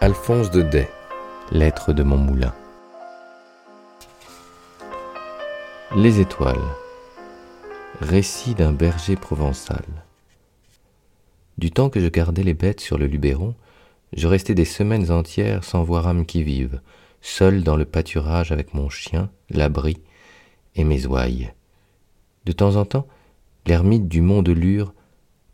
[0.00, 0.90] Alphonse de Day,
[1.52, 2.52] lettre de mon moulin.
[5.96, 6.60] Les étoiles.
[8.02, 9.84] Récit d'un berger provençal.
[11.56, 13.54] Du temps que je gardais les bêtes sur le Luberon,
[14.12, 16.82] je restais des semaines entières sans voir âme qui vive,
[17.22, 19.96] seul dans le pâturage avec mon chien, l'abri
[20.74, 21.52] et mes ouailles.
[22.44, 23.06] De temps en temps,
[23.66, 24.92] l'ermite du mont de Lure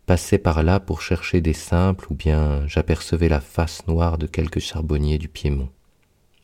[0.08, 4.58] passait par là pour chercher des simples ou bien j'apercevais la face noire de quelques
[4.58, 5.68] charbonniers du Piémont.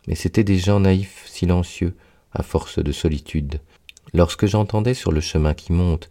[0.06, 1.96] Mais c'étaient des gens naïfs, silencieux,
[2.34, 3.62] à force de solitude.
[4.12, 6.10] Lorsque j'entendais sur le chemin qui monte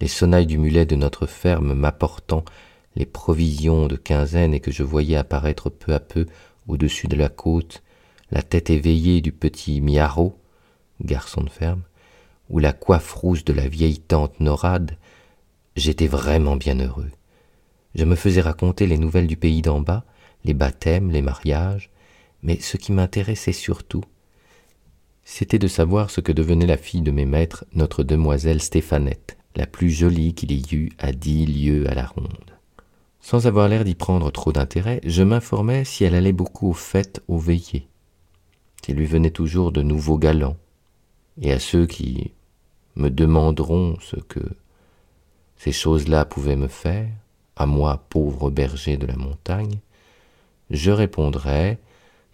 [0.00, 2.44] les sonnailles du mulet de notre ferme m'apportant
[2.94, 6.26] les provisions de quinzaine et que je voyais apparaître peu à peu
[6.68, 7.82] au-dessus de la côte
[8.30, 10.38] la tête éveillée du petit Miaro,
[11.00, 11.82] garçon de ferme,
[12.48, 14.96] ou la coiffe rouge de la vieille tante Norade,
[15.76, 17.10] J'étais vraiment bien heureux.
[17.94, 20.04] Je me faisais raconter les nouvelles du pays d'en bas,
[20.44, 21.90] les baptêmes, les mariages,
[22.42, 24.04] mais ce qui m'intéressait surtout,
[25.24, 29.66] c'était de savoir ce que devenait la fille de mes maîtres, notre demoiselle Stéphanette, la
[29.66, 32.28] plus jolie qu'il y eût à dix lieues à la ronde.
[33.20, 37.22] Sans avoir l'air d'y prendre trop d'intérêt, je m'informais si elle allait beaucoup aux fêtes,
[37.28, 37.86] aux veillées,
[38.84, 40.56] s'il lui venait toujours de nouveaux galants,
[41.40, 42.32] et à ceux qui
[42.96, 44.40] me demanderont ce que
[45.62, 47.06] ces choses-là pouvaient me faire,
[47.54, 49.78] à moi pauvre berger de la montagne,
[50.70, 51.78] je répondrais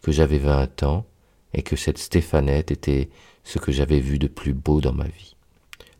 [0.00, 1.04] que j'avais vingt ans
[1.52, 3.10] et que cette Stéphanette était
[3.44, 5.36] ce que j'avais vu de plus beau dans ma vie.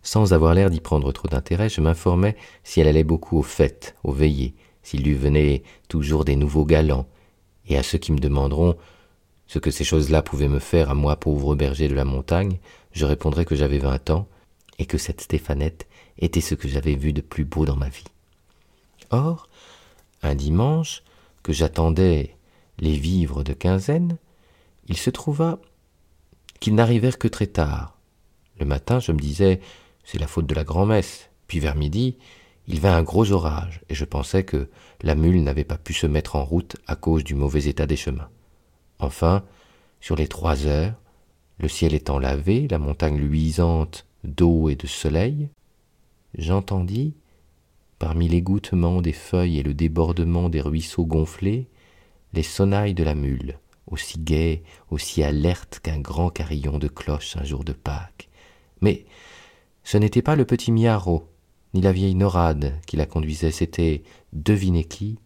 [0.03, 3.95] Sans avoir l'air d'y prendre trop d'intérêt, je m'informais si elle allait beaucoup aux fêtes,
[4.05, 7.09] aux veillées, s'il lui venait toujours des nouveaux galants,
[7.67, 8.75] et à ceux qui me demanderont
[9.47, 12.59] ce que ces choses-là pouvaient me faire à moi pauvre berger de la montagne,
[12.93, 14.27] je répondrais que j'avais vingt ans,
[14.79, 15.88] et que cette Stéphanette
[16.19, 18.05] était ce que j'avais vu de plus beau dans ma vie.
[19.11, 19.49] Or,
[20.23, 21.03] un dimanche,
[21.43, 22.37] que j'attendais
[22.79, 24.17] les vivres de quinzaine,
[24.89, 25.59] il se trouva
[26.61, 27.97] qu'ils n'arrivèrent que très tard.
[28.59, 29.61] Le matin, je me disais,
[30.05, 31.29] c'est la faute de la grand-messe.
[31.47, 32.17] Puis vers midi,
[32.67, 34.69] il vint un gros orage, et je pensais que
[35.03, 37.97] la mule n'avait pas pu se mettre en route à cause du mauvais état des
[37.97, 38.29] chemins.
[38.99, 39.45] Enfin,
[40.01, 40.95] sur les trois heures,
[41.59, 45.49] le ciel étant lavé, la montagne luisante d'eau et de soleil,
[46.35, 47.15] j'entendis,
[47.99, 51.69] parmi l'égouttement des feuilles et le débordement des ruisseaux gonflés,
[52.33, 57.45] les sonnailles de la mule, aussi gaies, aussi alertes qu'un grand carillon de cloche un
[57.45, 58.29] jour de Pâques.
[58.81, 59.07] Mais
[59.83, 61.29] ce n'était pas le petit Miaro,
[61.75, 64.03] ni la vieille Norade qui la conduisait, c'était,
[64.33, 65.19] devinez qui,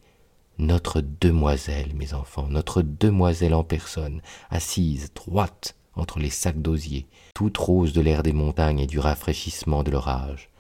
[0.59, 7.59] notre demoiselle, mes enfants, notre demoiselle en personne, assise, droite, entre les sacs d'osier, toute
[7.59, 10.52] rose de l'air des montagnes et du rafraîchissement de l'orage.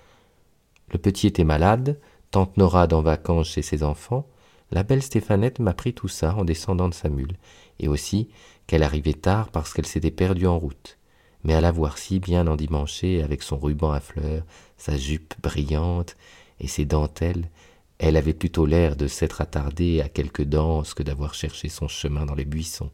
[0.93, 1.99] Le petit était malade,
[2.31, 4.27] tante Norade en vacances chez ses enfants,
[4.71, 7.37] la belle Stéphanette m'apprit tout ça en descendant de sa mule,
[7.79, 8.29] et aussi
[8.67, 10.99] qu'elle arrivait tard parce qu'elle s'était perdue en route.
[11.45, 14.45] Mais à la voir si bien endimanchée, avec son ruban à fleurs,
[14.77, 16.17] sa jupe brillante
[16.61, 17.51] et ses dentelles,
[17.99, 22.27] elle avait plutôt l'air de s'être attardée à quelque danse que d'avoir cherché son chemin
[22.27, 22.91] dans les buissons.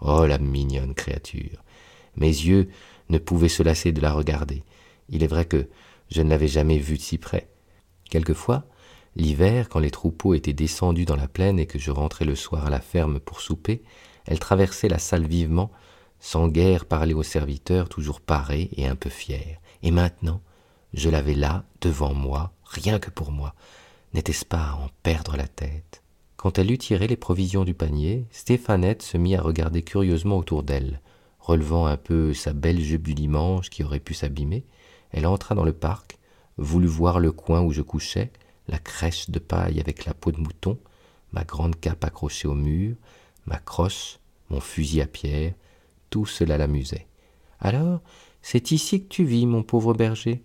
[0.00, 1.62] Oh la mignonne créature.
[2.16, 2.68] Mes yeux
[3.08, 4.62] ne pouvaient se lasser de la regarder.
[5.08, 5.68] Il est vrai que
[6.10, 7.48] je ne l'avais jamais vue de si près.
[8.10, 8.64] Quelquefois,
[9.16, 12.66] l'hiver, quand les troupeaux étaient descendus dans la plaine et que je rentrais le soir
[12.66, 13.82] à la ferme pour souper,
[14.26, 15.70] elle traversait la salle vivement,
[16.20, 19.60] sans guère parler aux serviteurs, toujours parée et un peu fière.
[19.82, 20.40] Et maintenant,
[20.94, 23.54] je l'avais là, devant moi, rien que pour moi.
[24.14, 26.02] N'était-ce pas à en perdre la tête?
[26.36, 30.62] Quand elle eut tiré les provisions du panier, Stéphanette se mit à regarder curieusement autour
[30.62, 31.00] d'elle.
[31.40, 34.64] Relevant un peu sa belle jupe du dimanche qui aurait pu s'abîmer,
[35.14, 36.18] elle entra dans le parc,
[36.58, 38.32] voulut voir le coin où je couchais,
[38.66, 40.76] la crèche de paille avec la peau de mouton,
[41.32, 42.96] ma grande cape accrochée au mur,
[43.46, 44.18] ma crosse,
[44.50, 45.54] mon fusil à pierre,
[46.10, 47.06] tout cela l'amusait.
[47.60, 48.00] Alors,
[48.42, 50.42] c'est ici que tu vis, mon pauvre berger.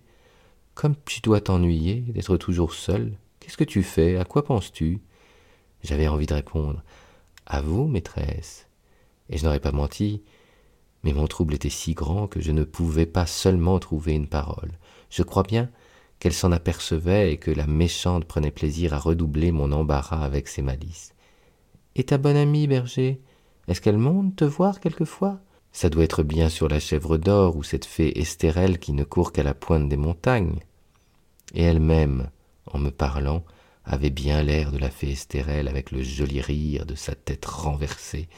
[0.74, 4.18] Comme tu dois t'ennuyer d'être toujours seul, qu'est-ce que tu fais?
[4.18, 5.00] À quoi penses-tu?
[5.82, 6.82] J'avais envie de répondre
[7.44, 8.68] À vous, maîtresse.
[9.30, 10.22] Et je n'aurais pas menti,
[11.02, 14.72] mais mon trouble était si grand que je ne pouvais pas seulement trouver une parole.
[15.08, 15.70] Je crois bien
[16.18, 20.62] qu'elle s'en apercevait et que la méchante prenait plaisir à redoubler mon embarras avec ses
[20.62, 21.14] malices.
[21.96, 23.20] Et ta bonne amie, berger,
[23.68, 25.40] est-ce qu'elle monte te voir quelquefois?
[25.72, 29.32] Ça doit être bien sur la chèvre d'or ou cette fée Estérelle qui ne court
[29.32, 30.60] qu'à la pointe des montagnes.
[31.54, 32.30] Et elle-même,
[32.66, 33.44] en me parlant,
[33.84, 38.28] avait bien l'air de la fée Estérelle avec le joli rire de sa tête renversée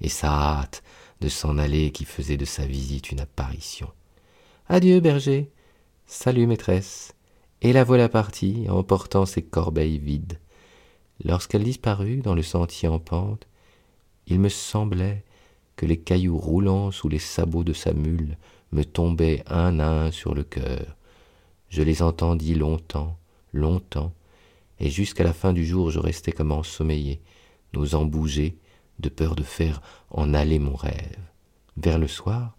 [0.00, 0.82] et sa hâte
[1.22, 3.88] de s'en aller qui faisait de sa visite une apparition.
[4.68, 5.50] Adieu, berger.
[6.04, 7.14] Salut, maîtresse.
[7.60, 10.40] Et la voilà partie, emportant ses corbeilles vides.
[11.24, 13.46] Lorsqu'elle disparut dans le sentier en pente,
[14.26, 15.24] il me semblait
[15.76, 18.36] que les cailloux roulants sous les sabots de sa mule
[18.72, 20.96] me tombaient un à un sur le cœur.
[21.68, 23.16] Je les entendis longtemps,
[23.52, 24.12] longtemps,
[24.80, 27.20] et jusqu'à la fin du jour je restai comme ensommeillé,
[27.74, 28.56] n'osant bouger,
[28.98, 29.80] de peur de faire
[30.10, 31.18] en aller mon rêve.
[31.76, 32.56] Vers le soir,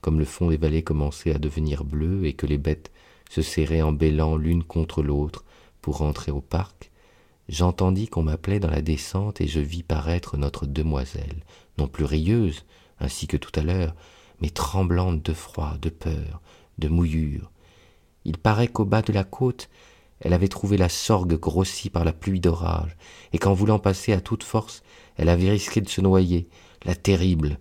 [0.00, 2.90] comme le fond des vallées commençait à devenir bleu et que les bêtes
[3.30, 5.44] se serraient en bêlant l'une contre l'autre
[5.80, 6.90] pour rentrer au parc,
[7.48, 11.44] j'entendis qu'on m'appelait dans la descente et je vis paraître notre demoiselle,
[11.78, 12.64] non plus rieuse,
[13.00, 13.94] ainsi que tout à l'heure,
[14.40, 16.40] mais tremblante de froid, de peur,
[16.78, 17.50] de mouillure.
[18.24, 19.68] Il paraît qu'au bas de la côte,
[20.24, 22.96] elle avait trouvé la sorgue grossie par la pluie d'orage,
[23.32, 24.82] et qu'en voulant passer à toute force,
[25.16, 26.48] elle avait risqué de se noyer.
[26.84, 27.58] La terrible,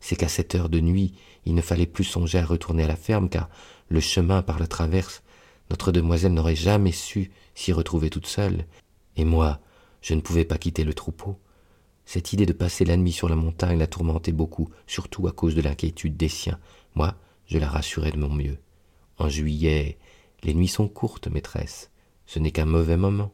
[0.00, 1.14] c'est qu'à cette heure de nuit,
[1.44, 3.50] il ne fallait plus songer à retourner à la ferme, car
[3.88, 5.22] le chemin par la traverse,
[5.70, 8.64] notre demoiselle n'aurait jamais su s'y retrouver toute seule,
[9.16, 9.60] et moi,
[10.00, 11.38] je ne pouvais pas quitter le troupeau.
[12.06, 15.54] Cette idée de passer la nuit sur la montagne la tourmentait beaucoup, surtout à cause
[15.54, 16.58] de l'inquiétude des siens.
[16.94, 17.14] Moi,
[17.46, 18.58] je la rassurais de mon mieux.
[19.18, 19.98] En juillet,
[20.42, 21.90] les nuits sont courtes, maîtresse.
[22.26, 23.32] Ce n'est qu'un mauvais moment.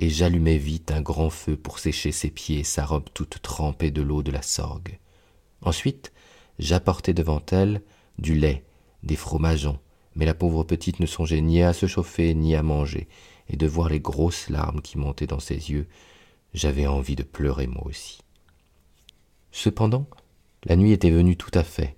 [0.00, 3.90] Et j'allumai vite un grand feu pour sécher ses pieds et sa robe toute trempée
[3.90, 4.98] de l'eau de la sorgue.
[5.60, 6.12] Ensuite,
[6.58, 7.82] j'apportai devant elle
[8.18, 8.64] du lait,
[9.02, 9.78] des fromageons,
[10.14, 13.08] mais la pauvre petite ne songeait ni à se chauffer ni à manger,
[13.48, 15.88] et de voir les grosses larmes qui montaient dans ses yeux,
[16.54, 18.20] j'avais envie de pleurer moi aussi.
[19.52, 20.06] Cependant,
[20.64, 21.96] la nuit était venue tout à fait.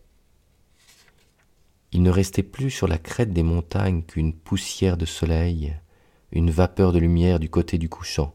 [1.93, 5.75] Il ne restait plus sur la crête des montagnes qu'une poussière de soleil,
[6.33, 8.35] une vapeur de lumière du côté du couchant.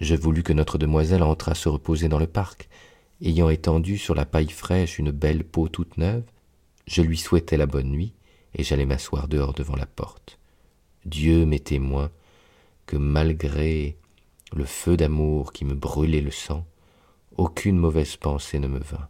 [0.00, 2.68] Je voulus que notre demoiselle entrât se reposer dans le parc,
[3.22, 6.24] ayant étendu sur la paille fraîche une belle peau toute neuve,
[6.86, 8.14] je lui souhaitai la bonne nuit,
[8.54, 10.38] et j'allai m'asseoir dehors devant la porte.
[11.04, 12.10] Dieu m'est témoin
[12.86, 13.96] que malgré
[14.54, 16.66] le feu d'amour qui me brûlait le sang,
[17.36, 19.08] aucune mauvaise pensée ne me vint,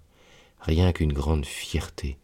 [0.60, 2.18] rien qu'une grande fierté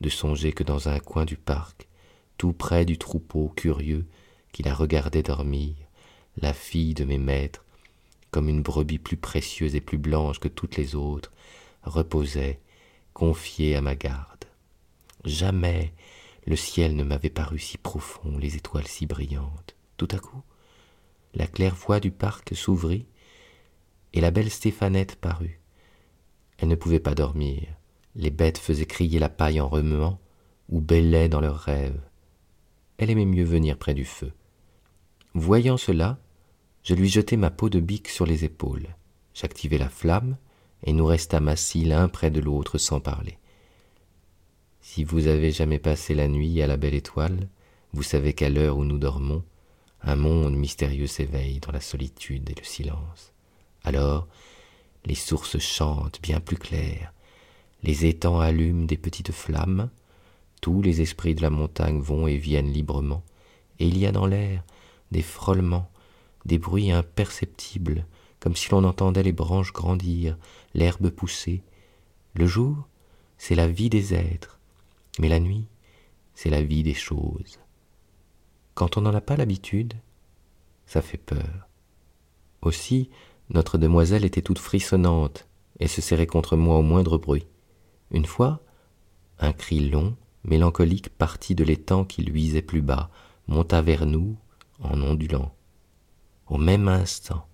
[0.00, 1.88] de songer que dans un coin du parc,
[2.36, 4.06] tout près du troupeau curieux
[4.52, 5.74] qui la regardait dormir,
[6.36, 7.64] la fille de mes maîtres,
[8.30, 11.32] comme une brebis plus précieuse et plus blanche que toutes les autres,
[11.82, 12.60] reposait,
[13.12, 14.44] confiée à ma garde.
[15.24, 15.92] Jamais
[16.46, 19.76] le ciel ne m'avait paru si profond, les étoiles si brillantes.
[19.96, 20.42] Tout à coup,
[21.34, 23.06] la claire-voie du parc s'ouvrit,
[24.14, 25.60] et la belle Stéphanette parut.
[26.56, 27.68] Elle ne pouvait pas dormir.
[28.14, 30.18] Les bêtes faisaient crier la paille en remuant,
[30.70, 32.00] ou bêlaient dans leurs rêves.
[32.98, 34.32] Elle aimait mieux venir près du feu.
[35.34, 36.18] Voyant cela,
[36.82, 38.88] je lui jetai ma peau de bique sur les épaules.
[39.34, 40.36] J'activai la flamme,
[40.84, 43.38] et nous restâmes assis l'un près de l'autre sans parler.
[44.80, 47.48] Si vous avez jamais passé la nuit à la belle étoile,
[47.92, 49.44] vous savez qu'à l'heure où nous dormons,
[50.02, 53.32] un monde mystérieux s'éveille dans la solitude et le silence.
[53.84, 54.28] Alors,
[55.04, 57.12] les sources chantent bien plus claires,
[57.82, 59.90] les étangs allument des petites flammes,
[60.60, 63.22] tous les esprits de la montagne vont et viennent librement,
[63.78, 64.64] et il y a dans l'air
[65.10, 65.90] des frôlements,
[66.44, 68.06] des bruits imperceptibles,
[68.40, 70.36] comme si l'on entendait les branches grandir,
[70.74, 71.62] l'herbe pousser.
[72.34, 72.88] Le jour,
[73.36, 74.58] c'est la vie des êtres,
[75.18, 75.66] mais la nuit,
[76.34, 77.58] c'est la vie des choses.
[78.74, 79.94] Quand on n'en a pas l'habitude,
[80.86, 81.68] ça fait peur.
[82.62, 83.10] Aussi,
[83.50, 85.48] notre demoiselle était toute frissonnante
[85.80, 87.46] et se serrait contre moi au moindre bruit.
[88.10, 88.60] Une fois,
[89.38, 90.16] un cri long,
[90.48, 93.10] mélancolique partit de l'étang qui luisait plus bas,
[93.46, 94.36] monta vers nous
[94.80, 95.54] en ondulant.
[96.48, 97.46] Au même instant,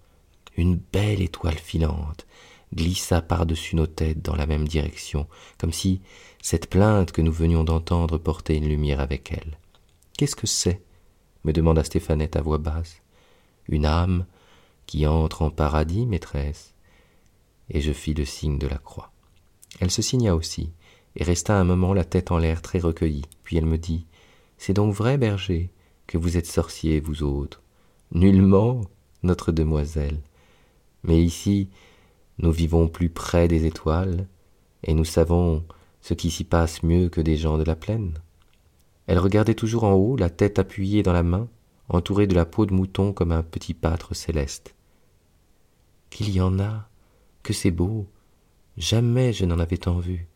[0.56, 2.26] une belle étoile filante
[2.74, 5.26] glissa par-dessus nos têtes dans la même direction,
[5.58, 6.00] comme si
[6.42, 9.58] cette plainte que nous venions d'entendre portait une lumière avec elle.
[10.16, 10.82] Qu'est-ce que c'est?
[11.44, 13.02] me demanda Stéphanette à voix basse.
[13.68, 14.26] Une âme
[14.86, 16.74] qui entre en paradis, maîtresse.
[17.70, 19.12] Et je fis le signe de la croix.
[19.80, 20.72] Elle se signa aussi,
[21.16, 24.06] et resta un moment la tête en l'air très recueillie, puis elle me dit.
[24.58, 25.70] C'est donc vrai, berger,
[26.06, 27.62] que vous êtes sorcier, vous autres.
[28.12, 28.82] Nullement,
[29.22, 30.20] notre demoiselle.
[31.02, 31.68] Mais ici,
[32.38, 34.26] nous vivons plus près des étoiles,
[34.82, 35.64] et nous savons
[36.00, 38.14] ce qui s'y passe mieux que des gens de la plaine.
[39.06, 41.48] Elle regardait toujours en haut, la tête appuyée dans la main,
[41.88, 44.74] entourée de la peau de mouton comme un petit pâtre céleste.
[46.10, 46.88] Qu'il y en a,
[47.42, 48.06] que c'est beau,
[48.76, 50.26] jamais je n'en avais tant vu.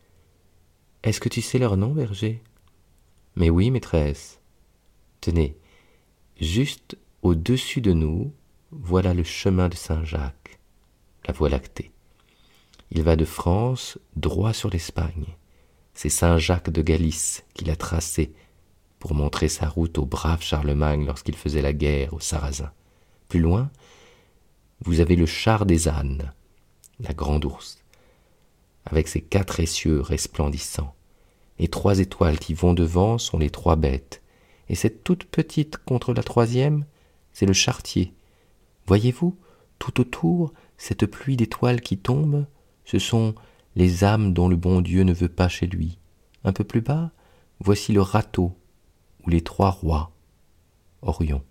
[1.08, 2.42] Est-ce que tu sais leur nom, berger?
[3.34, 4.42] Mais oui, maîtresse.
[5.22, 5.56] Tenez,
[6.38, 8.30] juste au-dessus de nous,
[8.72, 10.60] voilà le chemin de Saint-Jacques,
[11.26, 11.92] la voie lactée.
[12.90, 15.24] Il va de France droit sur l'Espagne.
[15.94, 18.34] C'est Saint-Jacques de Galice qui l'a tracé
[18.98, 22.72] pour montrer sa route au brave Charlemagne lorsqu'il faisait la guerre aux Sarrasins.
[23.30, 23.70] Plus loin,
[24.84, 26.34] vous avez le char des ânes,
[27.00, 27.78] la grande ours,
[28.84, 30.94] avec ses quatre essieux resplendissants.
[31.58, 34.22] Les trois étoiles qui vont devant sont les trois bêtes,
[34.68, 36.84] et cette toute petite contre la troisième,
[37.32, 38.14] c'est le chartier.
[38.86, 39.36] Voyez-vous,
[39.78, 42.46] tout autour, cette pluie d'étoiles qui tombe,
[42.84, 43.34] ce sont
[43.76, 45.98] les âmes dont le bon Dieu ne veut pas chez lui.
[46.44, 47.10] Un peu plus bas,
[47.60, 48.56] voici le râteau,
[49.26, 50.12] ou les trois rois.
[51.02, 51.42] Orion.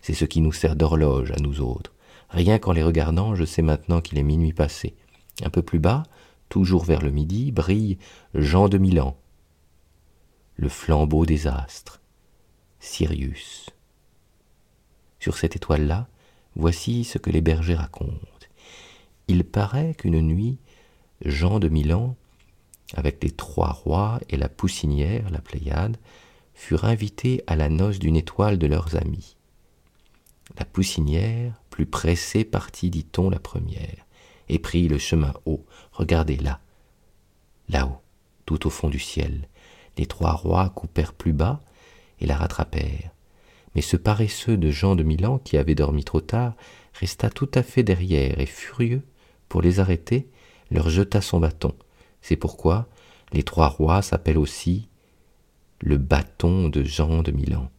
[0.00, 1.92] C'est ce qui nous sert d'horloge à nous autres.
[2.28, 4.94] Rien qu'en les regardant, je sais maintenant qu'il est minuit passé.
[5.42, 6.04] Un peu plus bas,
[6.48, 7.98] toujours vers le midi, brille
[8.34, 9.16] Jean de Milan,
[10.56, 12.00] le flambeau des astres,
[12.80, 13.70] Sirius.
[15.20, 16.08] Sur cette étoile-là,
[16.54, 18.26] voici ce que les bergers racontent.
[19.28, 20.58] Il paraît qu'une nuit,
[21.24, 22.16] Jean de Milan,
[22.94, 25.98] avec les trois rois et la poussinière, la Pléiade,
[26.54, 29.36] furent invités à la noce d'une étoile de leurs amis.
[30.58, 34.06] La poussinière, plus pressée, partit, dit-on, la première,
[34.48, 35.66] et prit le chemin haut.
[35.92, 36.60] Regardez là,
[37.68, 38.00] là-haut,
[38.46, 39.48] tout au fond du ciel.
[39.96, 41.60] Les trois rois coupèrent plus bas
[42.20, 43.10] et la rattrapèrent.
[43.74, 46.54] Mais ce paresseux de Jean de Milan, qui avait dormi trop tard,
[46.94, 49.02] resta tout à fait derrière et furieux,
[49.48, 50.28] pour les arrêter,
[50.70, 51.74] leur jeta son bâton.
[52.22, 52.88] C'est pourquoi
[53.32, 54.88] les trois rois s'appellent aussi
[55.80, 57.70] le bâton de Jean de Milan.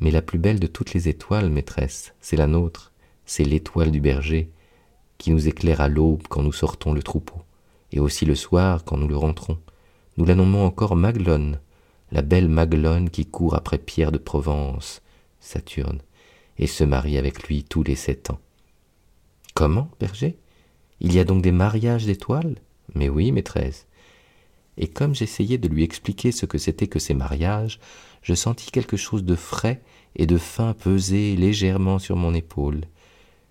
[0.00, 2.92] Mais la plus belle de toutes les étoiles, maîtresse, c'est la nôtre,
[3.26, 4.50] c'est l'étoile du berger,
[5.18, 7.42] qui nous éclaire à l'aube quand nous sortons le troupeau,
[7.92, 9.58] et aussi le soir quand nous le rentrons.
[10.18, 11.60] Nous la nommons encore Maglone,
[12.10, 15.00] la belle Maglone qui court après Pierre de Provence,
[15.38, 16.00] Saturne,
[16.58, 18.40] et se marie avec lui tous les sept ans.
[19.54, 20.36] Comment, berger?
[20.98, 22.56] Il y a donc des mariages d'étoiles?
[22.96, 23.86] Mais oui, maîtresse.
[24.76, 27.78] Et comme j'essayais de lui expliquer ce que c'était que ces mariages,
[28.22, 29.82] je sentis quelque chose de frais
[30.16, 32.80] et de fin peser légèrement sur mon épaule.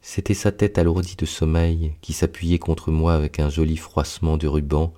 [0.02, 4.48] C'était sa tête alourdie de sommeil qui s'appuyait contre moi avec un joli froissement de
[4.48, 4.94] ruban,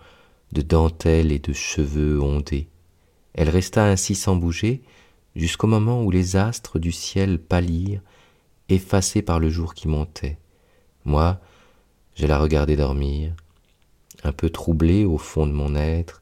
[0.51, 2.67] de dentelle et de cheveux ondés.
[3.33, 4.81] Elle resta ainsi sans bouger
[5.35, 8.01] jusqu'au moment où les astres du ciel pâlirent,
[8.67, 10.37] effacés par le jour qui montait.
[11.05, 11.39] Moi,
[12.15, 13.33] je la regardais dormir,
[14.23, 16.21] un peu troublé au fond de mon être,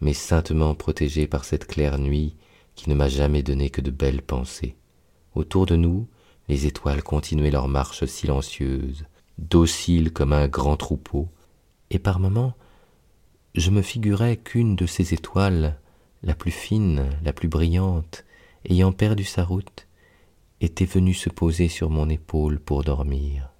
[0.00, 2.36] mais saintement protégé par cette claire nuit
[2.74, 4.76] qui ne m'a jamais donné que de belles pensées.
[5.34, 6.06] Autour de nous,
[6.48, 9.04] les étoiles continuaient leur marche silencieuse,
[9.38, 11.28] dociles comme un grand troupeau,
[11.90, 12.54] et par moments
[13.54, 15.78] je me figurais qu'une de ces étoiles,
[16.22, 18.24] la plus fine, la plus brillante,
[18.68, 19.86] ayant perdu sa route,
[20.60, 23.53] était venue se poser sur mon épaule pour dormir.